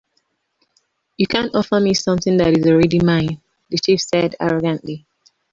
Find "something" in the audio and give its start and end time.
1.93-2.37